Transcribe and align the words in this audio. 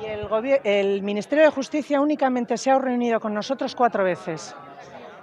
Y 0.00 0.06
el, 0.06 0.28
el 0.64 1.02
Ministerio 1.02 1.44
de 1.44 1.50
Justicia 1.50 2.00
únicamente 2.00 2.56
se 2.56 2.70
ha 2.70 2.78
reunido 2.78 3.20
con 3.20 3.34
nosotros 3.34 3.74
cuatro 3.74 4.04
veces. 4.04 4.54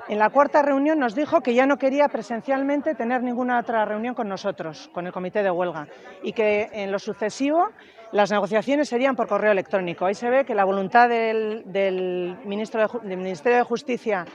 En 0.08 0.20
la 0.20 0.30
cuarta 0.30 0.62
reunión 0.62 1.00
nos 1.00 1.16
dijo 1.16 1.42
que 1.42 1.56
ya 1.56 1.66
no 1.66 1.78
quería 1.78 2.08
presencialmente 2.10 2.94
tener 2.94 3.24
ninguna 3.24 3.60
otra 3.60 3.86
reunión 3.86 4.14
con 4.14 4.30
nosotros, 4.30 4.88
con 4.94 5.08
el 5.08 5.14
comité 5.14 5.42
de 5.42 5.50
huelga, 5.50 5.88
y 6.22 6.34
que 6.34 6.70
en 6.74 6.92
lo 6.92 7.00
sucesivo 7.00 7.70
las 8.12 8.32
negociaciones 8.32 8.88
serían 8.88 9.16
por 9.16 9.28
correo 9.28 9.52
electrónico. 9.52 10.06
Ahí 10.06 10.14
se 10.14 10.30
ve 10.30 10.46
que 10.46 10.54
la 10.54 10.64
voluntad 10.64 11.10
del, 11.10 12.38
ministro 12.46 12.88
del 13.02 13.18
Ministerio 13.18 13.58
de 13.58 13.64
Justicia 13.64 14.26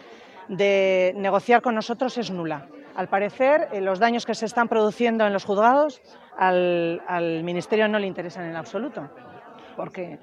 de 0.49 1.13
negociar 1.17 1.63
con 1.63 1.77
nosotros 1.77 2.19
es 2.19 2.33
nula. 2.33 2.67
Al 2.97 3.09
parecer, 3.09 3.69
eh, 3.71 3.81
los 3.81 4.01
daños 4.01 4.27
que 4.27 4.35
se 4.35 4.47
están 4.47 4.69
produciendo 4.69 5.25
en 5.25 5.33
los 5.33 5.45
juzgados 5.45 6.03
al, 6.37 7.01
al 7.07 7.45
Ministerio 7.45 7.87
no 7.87 8.01
le 8.01 8.09
interesan 8.09 8.47
en 8.47 8.57
absoluto, 8.57 9.09
porque 9.77 10.19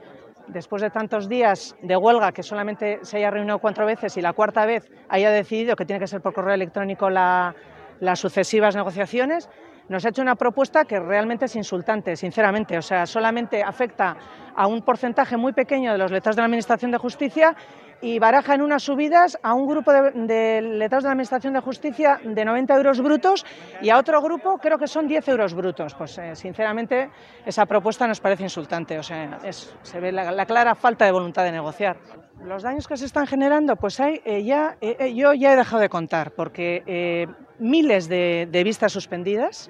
después 0.47 0.81
de 0.81 0.89
tantos 0.89 1.27
días 1.27 1.75
de 1.81 1.97
huelga, 1.97 2.31
que 2.31 2.43
solamente 2.43 2.99
se 3.01 3.17
haya 3.17 3.31
reunido 3.31 3.59
cuatro 3.59 3.85
veces 3.85 4.17
y 4.17 4.21
la 4.21 4.33
cuarta 4.33 4.65
vez 4.65 4.89
haya 5.09 5.29
decidido 5.31 5.75
que 5.75 5.85
tiene 5.85 5.99
que 5.99 6.07
ser 6.07 6.21
por 6.21 6.33
correo 6.33 6.53
electrónico 6.53 7.09
las 7.09 8.19
sucesivas 8.19 8.75
negociaciones, 8.75 9.49
nos 9.89 10.05
ha 10.05 10.09
hecho 10.09 10.21
una 10.21 10.35
propuesta 10.35 10.85
que 10.85 10.99
realmente 10.99 11.45
es 11.45 11.55
insultante, 11.55 12.15
sinceramente. 12.15 12.77
O 12.77 12.81
sea, 12.81 13.05
solamente 13.05 13.63
afecta 13.63 14.17
a 14.55 14.67
un 14.67 14.81
porcentaje 14.81 15.37
muy 15.37 15.53
pequeño 15.53 15.91
de 15.91 15.97
los 15.97 16.11
letrados 16.11 16.35
de 16.35 16.41
la 16.41 16.45
Administración 16.45 16.91
de 16.91 16.97
Justicia 16.97 17.55
y 18.01 18.19
baraja 18.19 18.53
en 18.53 18.61
unas 18.61 18.83
subidas 18.83 19.39
a 19.41 19.53
un 19.53 19.67
grupo 19.67 19.91
de, 19.91 20.11
de 20.11 20.61
letrados 20.61 21.03
de 21.03 21.07
la 21.07 21.13
Administración 21.13 21.53
de 21.53 21.61
Justicia 21.61 22.19
de 22.23 22.45
90 22.45 22.75
euros 22.75 23.01
brutos 23.01 23.45
y 23.81 23.89
a 23.89 23.97
otro 23.97 24.21
grupo 24.21 24.57
creo 24.57 24.77
que 24.77 24.87
son 24.87 25.07
10 25.07 25.27
euros 25.29 25.53
brutos. 25.53 25.95
Pues 25.95 26.17
eh, 26.17 26.35
sinceramente 26.35 27.09
esa 27.45 27.65
propuesta 27.65 28.07
nos 28.07 28.19
parece 28.19 28.43
insultante, 28.43 28.99
o 28.99 29.03
sea, 29.03 29.39
se 29.81 29.99
ve 29.99 30.11
la, 30.11 30.31
la, 30.31 30.45
clara 30.45 30.75
falta 30.75 31.05
de 31.05 31.11
voluntad 31.11 31.43
de 31.43 31.51
negociar. 31.51 31.97
Los 32.43 32.61
daños 32.61 32.87
que 32.87 32.97
se 32.97 33.05
están 33.05 33.25
generando, 33.25 33.75
pues 33.75 33.99
hay, 33.99 34.21
eh, 34.23 34.43
ya, 34.43 34.77
eh, 34.79 35.13
yo 35.15 35.33
ya 35.33 35.53
he 35.53 35.55
dejado 35.55 35.81
de 35.81 35.89
contar, 35.89 36.31
porque 36.31 37.27
miles 37.59 38.07
de, 38.07 38.61
vistas 38.63 38.91
suspendidas, 38.91 39.69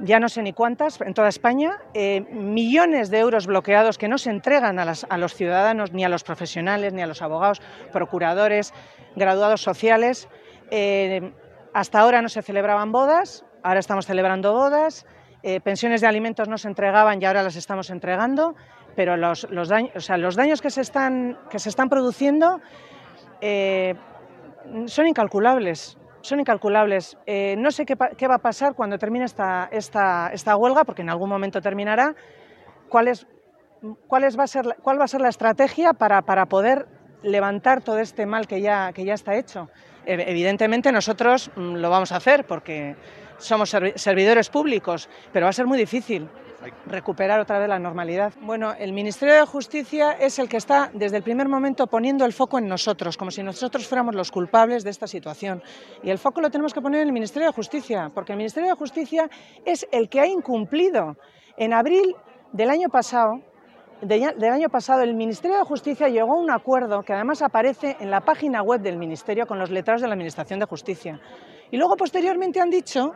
ya 0.00 0.20
no 0.20 0.28
sé 0.28 0.42
ni 0.42 0.52
cuántas, 0.52 1.00
en 1.00 1.12
toda 1.12 1.28
España, 1.28 1.78
eh, 1.92 2.20
millones 2.30 3.10
de 3.10 3.18
euros 3.18 3.46
bloqueados 3.46 3.98
que 3.98 4.08
no 4.08 4.16
se 4.16 4.30
entregan 4.30 4.78
a, 4.78 5.18
los 5.18 5.34
ciudadanos, 5.34 5.92
ni 5.92 6.04
a 6.04 6.08
los 6.08 6.22
profesionales, 6.22 6.92
ni 6.92 7.02
a 7.02 7.06
los 7.06 7.20
abogados, 7.20 7.60
procuradores, 7.92 8.72
graduados 9.16 9.60
sociales. 9.60 10.28
Eh, 10.70 11.32
hasta 11.74 12.00
ahora 12.00 12.22
no 12.22 12.28
se 12.28 12.42
celebraban 12.42 12.92
bodas, 12.92 13.44
ahora 13.62 13.80
estamos 13.80 14.06
celebrando 14.06 14.52
bodas. 14.52 15.04
Eh, 15.42 15.60
pensiones 15.60 16.00
de 16.00 16.06
alimentos 16.06 16.48
no 16.48 16.58
se 16.58 16.68
entregaban 16.68 17.20
y 17.20 17.24
ahora 17.24 17.42
las 17.42 17.56
estamos 17.56 17.90
entregando, 17.90 18.54
pero 18.94 19.16
los, 19.16 19.48
los, 19.50 19.68
daños, 19.68 19.92
o 19.96 20.00
sea, 20.00 20.16
los 20.16 20.36
daños 20.36 20.62
que 20.62 20.70
se 20.70 20.80
están, 20.80 21.38
que 21.50 21.58
se 21.58 21.68
están 21.68 21.88
produciendo 21.88 22.60
son 24.86 25.06
incalculables 25.06 25.96
son 26.20 26.40
incalculables. 26.40 27.16
Eh, 27.26 27.56
no 27.58 27.70
sé 27.70 27.86
qué, 27.86 27.96
qué, 28.16 28.28
va 28.28 28.36
a 28.36 28.38
pasar 28.38 28.74
cuando 28.74 28.98
termine 28.98 29.24
esta, 29.24 29.68
esta, 29.72 30.30
esta, 30.32 30.56
huelga, 30.56 30.84
porque 30.84 31.02
en 31.02 31.10
algún 31.10 31.28
momento 31.28 31.60
terminará. 31.60 32.14
¿Cuál, 32.88 33.08
es, 33.08 33.26
va, 34.38 34.44
a 34.44 34.46
ser, 34.46 34.76
cuál 34.82 35.00
va 35.00 35.04
a 35.04 35.08
ser 35.08 35.20
la 35.20 35.28
estrategia 35.28 35.92
para, 35.92 36.22
para 36.22 36.46
poder 36.46 36.86
levantar 37.22 37.82
todo 37.82 37.98
este 37.98 38.26
mal 38.26 38.46
que 38.46 38.60
ya, 38.60 38.92
que 38.92 39.04
ya 39.04 39.14
está 39.14 39.36
hecho? 39.36 39.68
Evidentemente 40.06 40.90
nosotros 40.90 41.50
mm, 41.54 41.74
lo 41.74 41.90
vamos 41.90 42.12
a 42.12 42.16
hacer 42.16 42.46
porque 42.46 42.96
somos 43.36 43.70
servidores 43.96 44.48
públicos, 44.48 45.08
pero 45.32 45.44
va 45.44 45.50
a 45.50 45.52
ser 45.52 45.66
muy 45.66 45.78
difícil 45.78 46.28
recuperar 46.86 47.40
otra 47.40 47.58
vez 47.58 47.68
la 47.68 47.78
normalidad. 47.78 48.32
Bueno, 48.40 48.72
el 48.78 48.92
Ministerio 48.92 49.34
de 49.34 49.46
Justicia 49.46 50.12
es 50.12 50.38
el 50.38 50.48
que 50.48 50.56
está 50.56 50.90
desde 50.92 51.16
el 51.16 51.22
primer 51.22 51.48
momento 51.48 51.86
poniendo 51.86 52.24
el 52.24 52.32
foco 52.32 52.58
en 52.58 52.66
nosotros, 52.66 53.16
como 53.16 53.30
si 53.30 53.42
nosotros 53.42 53.86
fuéramos 53.86 54.14
los 54.14 54.30
culpables 54.30 54.84
de 54.84 54.90
esta 54.90 55.06
situación. 55.06 55.62
Y 56.02 56.10
el 56.10 56.18
foco 56.18 56.40
lo 56.40 56.50
tenemos 56.50 56.74
que 56.74 56.80
poner 56.80 57.02
en 57.02 57.08
el 57.08 57.12
Ministerio 57.12 57.48
de 57.48 57.54
Justicia, 57.54 58.10
porque 58.14 58.32
el 58.32 58.38
Ministerio 58.38 58.70
de 58.70 58.76
Justicia 58.76 59.28
es 59.64 59.86
el 59.92 60.08
que 60.08 60.20
ha 60.20 60.26
incumplido. 60.26 61.16
En 61.56 61.72
abril 61.72 62.14
del 62.52 62.70
año 62.70 62.88
pasado, 62.88 63.40
de, 64.00 64.34
del 64.36 64.52
año 64.52 64.68
pasado, 64.68 65.02
el 65.02 65.14
Ministerio 65.14 65.58
de 65.58 65.64
Justicia 65.64 66.08
llegó 66.08 66.34
a 66.34 66.40
un 66.40 66.50
acuerdo 66.50 67.02
que 67.02 67.12
además 67.12 67.42
aparece 67.42 67.96
en 68.00 68.10
la 68.10 68.20
página 68.20 68.62
web 68.62 68.80
del 68.80 68.96
Ministerio 68.96 69.46
con 69.46 69.58
los 69.58 69.70
letrados 69.70 70.02
de 70.02 70.08
la 70.08 70.14
Administración 70.14 70.60
de 70.60 70.66
Justicia. 70.66 71.20
Y 71.70 71.76
luego 71.76 71.96
posteriormente 71.96 72.60
han 72.60 72.70
dicho 72.70 73.12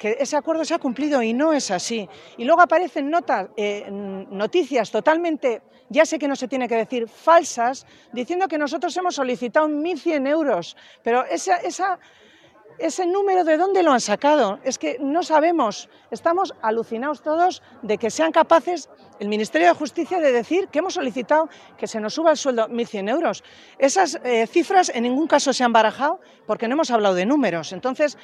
que 0.00 0.16
ese 0.18 0.34
acuerdo 0.34 0.64
se 0.64 0.72
ha 0.72 0.78
cumplido 0.78 1.22
y 1.22 1.34
no 1.34 1.52
es 1.52 1.70
así. 1.70 2.08
Y 2.38 2.44
luego 2.44 2.62
aparecen 2.62 3.10
notas, 3.10 3.50
eh, 3.54 3.86
noticias 3.90 4.90
totalmente, 4.90 5.60
ya 5.90 6.06
sé 6.06 6.18
que 6.18 6.26
no 6.26 6.36
se 6.36 6.48
tiene 6.48 6.66
que 6.66 6.76
decir, 6.76 7.06
falsas, 7.06 7.86
diciendo 8.10 8.48
que 8.48 8.56
nosotros 8.56 8.96
hemos 8.96 9.14
solicitado 9.14 9.68
1.100 9.68 10.26
euros, 10.26 10.74
pero 11.02 11.26
ese 11.26 13.06
número 13.06 13.44
de 13.44 13.58
dónde 13.58 13.82
lo 13.82 13.92
han 13.92 14.00
sacado, 14.00 14.58
es 14.64 14.78
que 14.78 14.96
no 15.00 15.22
sabemos, 15.22 15.90
estamos 16.10 16.54
alucinados 16.62 17.20
todos 17.20 17.62
de 17.82 17.98
que 17.98 18.10
sean 18.10 18.32
capaces 18.32 18.88
el 19.18 19.28
Ministerio 19.28 19.68
de 19.68 19.74
Justicia 19.74 20.18
de 20.18 20.32
decir 20.32 20.68
que 20.68 20.78
hemos 20.78 20.94
solicitado 20.94 21.50
que 21.76 21.86
se 21.86 22.00
nos 22.00 22.14
suba 22.14 22.30
el 22.30 22.38
sueldo 22.38 22.68
1.100 22.68 23.10
euros. 23.10 23.44
Esas 23.78 24.18
eh, 24.24 24.46
cifras 24.46 24.90
en 24.94 25.02
ningún 25.02 25.26
caso 25.26 25.52
se 25.52 25.62
han 25.62 25.74
barajado 25.74 26.20
porque 26.46 26.68
no 26.68 26.74
hemos 26.74 26.90
hablado 26.90 27.14
de 27.14 27.26
números. 27.26 27.74
Entonces, 27.74 28.16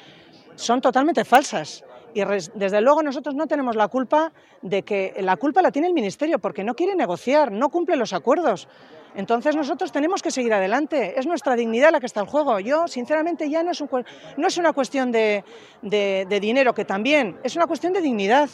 son 0.57 0.81
totalmente 0.81 1.23
falsas. 1.23 1.83
Y 2.13 2.23
desde 2.55 2.81
luego 2.81 3.03
nosotros 3.03 3.35
no 3.35 3.47
tenemos 3.47 3.75
la 3.75 3.87
culpa 3.87 4.31
de 4.61 4.81
que 4.83 5.13
la 5.19 5.37
culpa 5.37 5.61
la 5.61 5.71
tiene 5.71 5.87
el 5.87 5.93
Ministerio 5.93 6.39
porque 6.39 6.63
no 6.63 6.73
quiere 6.73 6.95
negociar, 6.95 7.51
no 7.51 7.69
cumple 7.69 7.95
los 7.95 8.11
acuerdos. 8.11 8.67
Entonces 9.15 9.55
nosotros 9.55 9.91
tenemos 9.91 10.21
que 10.21 10.31
seguir 10.31 10.53
adelante, 10.53 11.19
es 11.19 11.25
nuestra 11.25 11.55
dignidad 11.55 11.91
la 11.91 11.99
que 11.99 12.05
está 12.05 12.21
en 12.21 12.25
juego. 12.25 12.59
Yo, 12.59 12.87
sinceramente, 12.87 13.49
ya 13.49 13.63
no 13.63 13.71
es, 13.71 13.81
un, 13.81 13.89
no 14.37 14.47
es 14.47 14.57
una 14.57 14.73
cuestión 14.73 15.11
de, 15.11 15.43
de, 15.81 16.25
de 16.27 16.39
dinero, 16.39 16.73
que 16.73 16.85
también, 16.85 17.39
es 17.43 17.55
una 17.55 17.67
cuestión 17.67 17.93
de 17.93 18.01
dignidad, 18.01 18.49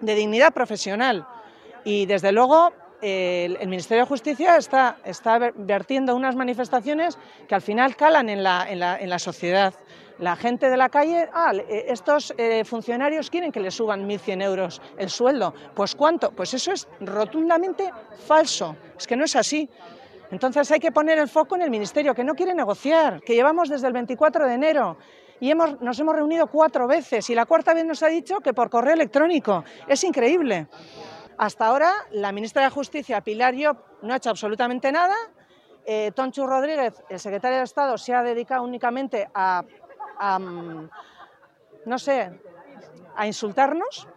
de 0.00 0.14
dignidad 0.14 0.52
profesional. 0.52 1.26
Y 1.84 2.06
desde 2.06 2.32
luego 2.32 2.72
el, 3.04 3.68
Ministerio 3.68 4.04
de 4.04 4.08
Justicia 4.08 4.56
está, 4.56 4.96
vertiendo 5.56 6.16
unas 6.16 6.36
manifestaciones 6.36 7.18
que 7.46 7.54
al 7.54 7.60
final 7.60 7.96
calan 7.96 8.28
en 8.28 8.42
la, 8.42 9.18
sociedad. 9.18 9.74
La 10.18 10.36
gente 10.36 10.70
de 10.70 10.76
la 10.76 10.88
calle, 10.88 11.28
ah, 11.32 11.52
estos 11.68 12.32
eh, 12.38 12.64
funcionarios 12.64 13.30
quieren 13.30 13.50
que 13.50 13.60
les 13.60 13.74
suban 13.74 14.08
1.100 14.08 14.42
euros 14.42 14.80
el 14.96 15.10
sueldo. 15.10 15.52
¿Pues 15.74 15.94
cuánto? 15.94 16.30
Pues 16.30 16.54
eso 16.54 16.72
es 16.72 16.88
rotundamente 17.00 17.90
falso. 18.26 18.76
Es 18.96 19.06
que 19.06 19.16
no 19.16 19.24
es 19.24 19.34
así. 19.34 19.68
Entonces 20.30 20.70
hay 20.70 20.80
que 20.80 20.92
poner 20.92 21.18
el 21.18 21.28
foco 21.28 21.56
en 21.56 21.62
el 21.62 21.70
Ministerio, 21.70 22.14
que 22.14 22.24
no 22.24 22.34
quiere 22.34 22.54
negociar, 22.54 23.20
que 23.20 23.34
llevamos 23.34 23.68
desde 23.68 23.88
el 23.88 23.92
24 23.92 24.46
de 24.46 24.54
enero 24.54 24.96
y 25.40 25.50
hemos, 25.50 25.80
nos 25.80 25.98
hemos 25.98 26.14
reunido 26.14 26.46
cuatro 26.46 26.86
veces 26.86 27.28
y 27.28 27.34
la 27.34 27.44
cuarta 27.44 27.74
vez 27.74 27.84
nos 27.84 28.02
ha 28.02 28.06
dicho 28.06 28.38
que 28.38 28.54
por 28.54 28.70
correo 28.70 28.94
electrónico. 28.94 29.64
Es 29.86 30.02
increíble. 30.04 30.68
Hasta 31.38 31.66
ahora 31.66 31.92
la 32.12 32.32
ministra 32.32 32.62
de 32.62 32.70
Justicia, 32.70 33.20
Pilar 33.20 33.54
Llop, 33.54 33.78
no 34.02 34.12
ha 34.12 34.16
hecho 34.16 34.30
absolutamente 34.30 34.92
nada. 34.92 35.14
Eh, 35.86 36.12
Tonchu 36.14 36.46
Rodríguez, 36.46 37.02
el 37.10 37.20
secretario 37.20 37.58
de 37.58 37.64
Estado, 37.64 37.98
se 37.98 38.14
ha 38.14 38.22
dedicado 38.22 38.62
únicamente 38.62 39.28
a 39.34 39.62
a, 40.18 40.38
no 40.38 41.98
sé, 41.98 42.32
a 43.16 43.26
insultarnos 43.26 44.08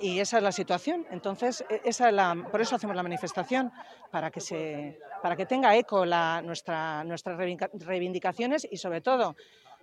y 0.00 0.20
esa 0.20 0.38
es 0.38 0.42
la 0.42 0.52
situación. 0.52 1.06
Entonces, 1.10 1.64
e, 1.68 1.80
esa 1.84 2.08
es 2.08 2.14
la, 2.14 2.34
por 2.50 2.60
eso 2.60 2.76
hacemos 2.76 2.96
la 2.96 3.02
manifestación, 3.02 3.72
para 4.10 4.30
que, 4.30 4.40
se, 4.40 4.98
para 5.22 5.36
que 5.36 5.46
tenga 5.46 5.76
eco 5.76 6.04
nuestras 6.06 7.04
reivindicaciones 7.74 8.66
y, 8.70 8.76
sobre 8.76 9.00
todo, 9.00 9.34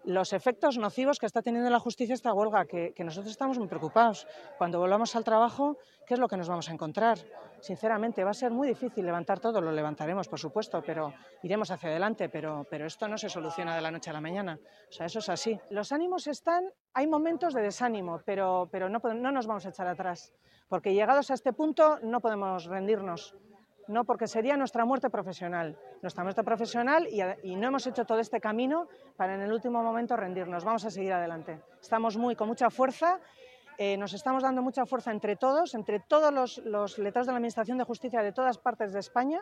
los 0.06 0.34
efectos 0.34 0.78
nocivos 0.78 1.20
que 1.20 1.26
está 1.26 1.42
teniendo 1.42 1.70
la 1.70 1.80
justicia 1.80 2.14
esta 2.14 2.34
huelga, 2.34 2.66
que, 2.66 2.94
nosotros 3.04 3.32
estamos 3.32 3.58
muy 3.58 3.68
preocupados. 3.68 4.28
Cuando 4.58 4.80
volvamos 4.80 5.16
al 5.16 5.24
trabajo, 5.24 5.78
¿qué 6.06 6.16
es 6.16 6.20
lo 6.20 6.28
que 6.28 6.38
nos 6.38 6.50
vamos 6.50 6.70
a 6.70 6.74
encontrar? 6.74 7.18
Sinceramente, 7.62 8.24
va 8.24 8.32
a 8.32 8.34
ser 8.34 8.52
muy 8.52 8.68
difícil 8.68 9.06
levantar 9.06 9.40
todo, 9.40 9.62
lo 9.62 9.72
levantaremos, 9.72 10.28
por 10.28 10.40
supuesto, 10.40 10.84
pero 10.86 11.14
iremos 11.42 11.72
hacia 11.72 11.90
adelante, 11.90 12.28
pero, 12.30 12.66
esto 12.86 13.08
no 13.08 13.18
se 13.18 13.30
soluciona 13.30 13.76
de 13.76 13.82
la 13.82 13.92
noche 13.92 14.10
a 14.10 14.14
la 14.14 14.22
mañana. 14.22 14.60
O 14.90 14.92
sea, 14.92 15.06
eso 15.06 15.20
es 15.20 15.30
así. 15.30 15.58
Los 15.70 15.92
ánimos 15.92 16.28
están, 16.28 16.66
hay 16.94 17.08
momentos 17.08 17.54
de 17.54 17.62
desánimo, 17.62 18.22
pero, 18.26 18.70
no 18.90 19.32
nos 19.32 19.48
vamos 19.48 19.66
a 19.66 19.70
echar 19.70 19.88
atrás, 19.88 20.34
porque 20.68 20.94
llegados 20.94 21.32
a 21.32 21.36
este 21.36 21.54
punto 21.54 22.00
no 22.02 22.20
podemos 22.20 22.66
rendirnos. 22.66 23.36
No, 23.88 24.06
porque 24.06 24.28
sería 24.28 24.56
nuestra 24.56 24.86
muerte 24.86 25.10
profesional, 25.10 25.78
nuestra 26.02 26.24
muerte 26.24 26.44
profesional 26.44 27.08
y, 27.08 27.56
no 27.56 27.68
hemos 27.68 27.86
hecho 27.86 28.06
todo 28.06 28.20
este 28.20 28.40
camino 28.40 28.88
para 29.18 29.36
en 29.36 29.42
el 29.42 29.52
último 29.52 29.84
momento 29.84 30.16
rendirnos. 30.16 30.64
Vamos 30.64 30.86
a 30.86 30.90
seguir 30.90 31.14
adelante. 31.14 31.62
Estamos 31.82 32.18
muy 32.18 32.36
con 32.36 32.48
mucha 32.48 32.70
fuerza 32.70 33.20
eh, 33.80 33.98
nos 33.98 34.14
estamos 34.14 34.44
dando 34.44 34.62
mucha 34.62 34.86
fuerza 34.86 35.12
entre 35.12 35.36
todos, 35.36 35.74
entre 35.74 36.00
todos 36.00 36.32
los, 36.32 36.58
los 36.60 37.00
letrados 37.00 37.26
de 37.26 37.34
la 37.34 37.38
Administración 37.38 37.80
de 37.80 37.84
Justicia 37.84 38.22
de 38.22 38.32
todas 38.32 38.60
partes 38.60 38.94
de 38.94 39.00
España 39.00 39.42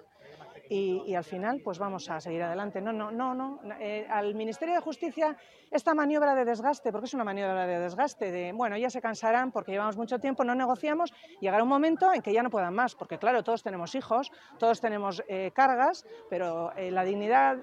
y, 0.71 1.15
al 1.15 1.25
final 1.25 1.59
pues 1.61 1.79
vamos 1.79 2.09
a 2.09 2.21
seguir 2.21 2.41
adelante. 2.43 2.79
No, 2.79 2.93
no, 2.93 3.11
no, 3.11 3.33
no. 3.33 3.59
Eh, 3.81 4.07
al 4.09 4.33
Ministerio 4.35 4.73
de 4.73 4.79
Justicia 4.79 5.35
esta 5.69 5.93
maniobra 5.93 6.33
de 6.33 6.45
desgaste, 6.45 6.93
porque 6.93 7.07
es 7.07 7.13
una 7.13 7.25
maniobra 7.25 7.67
de 7.67 7.77
desgaste, 7.79 8.31
de 8.31 8.53
bueno, 8.53 8.77
ya 8.77 8.89
se 8.89 9.01
cansarán 9.01 9.51
porque 9.51 9.73
llevamos 9.73 9.97
mucho 9.97 10.19
tiempo, 10.19 10.45
no 10.45 10.55
negociamos, 10.55 11.13
llegará 11.41 11.63
un 11.63 11.69
momento 11.69 12.13
en 12.13 12.21
que 12.21 12.31
ya 12.31 12.41
no 12.41 12.49
puedan 12.49 12.73
más, 12.73 12.95
porque 12.95 13.17
claro, 13.17 13.43
todos 13.43 13.63
tenemos 13.63 13.95
hijos, 13.95 14.31
todos 14.57 14.79
tenemos 14.79 15.21
eh, 15.27 15.51
cargas, 15.53 16.05
pero 16.29 16.71
eh, 16.77 16.89
la 16.89 17.03
dignidad, 17.03 17.57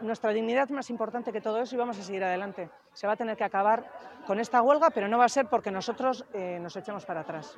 nuestra 0.00 0.32
dignidad 0.32 0.64
es 0.64 0.72
más 0.72 0.90
importante 0.90 1.32
que 1.32 1.40
todo 1.40 1.62
eso 1.62 1.76
y 1.76 1.78
vamos 1.78 1.96
a 2.00 2.02
seguir 2.02 2.24
adelante. 2.24 2.70
Se 2.92 3.06
va 3.06 3.12
a 3.12 3.16
tener 3.16 3.36
que 3.36 3.44
acabar 3.44 3.88
con 4.26 4.40
esta 4.40 4.62
huelga, 4.62 4.90
pero 4.90 5.06
no 5.06 5.16
va 5.16 5.26
a 5.26 5.28
ser 5.28 5.46
porque 5.46 5.70
nosotros 5.70 6.24
nos 6.34 6.76
echemos 6.76 7.06
para 7.06 7.20
atrás. 7.20 7.56